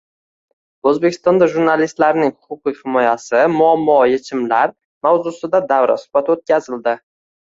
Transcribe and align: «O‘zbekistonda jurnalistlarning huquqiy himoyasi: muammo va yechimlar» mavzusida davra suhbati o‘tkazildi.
«O‘zbekistonda 0.91 1.47
jurnalistlarning 1.49 2.31
huquqiy 2.47 2.75
himoyasi: 2.79 3.41
muammo 3.57 3.97
va 3.99 4.07
yechimlar» 4.13 4.73
mavzusida 5.09 5.63
davra 5.73 5.99
suhbati 6.05 6.35
o‘tkazildi. 6.37 6.95